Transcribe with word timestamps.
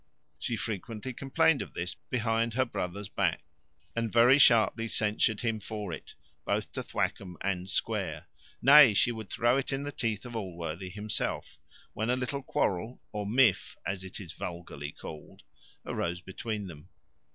She 0.39 0.55
frequently 0.55 1.13
complained 1.13 1.61
of 1.61 1.75
this 1.75 1.93
behind 1.93 2.55
her 2.55 2.65
brother's 2.65 3.07
back, 3.07 3.43
and 3.95 4.11
very 4.11 4.39
sharply 4.39 4.87
censured 4.87 5.41
him 5.41 5.59
for 5.59 5.93
it, 5.93 6.15
both 6.43 6.71
to 6.71 6.81
Thwackum 6.81 7.37
and 7.41 7.69
Square; 7.69 8.25
nay, 8.63 8.95
she 8.95 9.11
would 9.11 9.29
throw 9.29 9.57
it 9.57 9.71
in 9.71 9.83
the 9.83 9.91
teeth 9.91 10.25
of 10.25 10.35
Allworthy 10.35 10.89
himself, 10.89 11.59
when 11.93 12.09
a 12.09 12.15
little 12.15 12.41
quarrel, 12.41 12.99
or 13.11 13.27
miff, 13.27 13.77
as 13.85 14.03
it 14.03 14.19
is 14.19 14.33
vulgarly 14.33 14.91
called, 14.91 15.43
arose 15.85 16.19
between 16.21 16.65
them. 16.65 16.89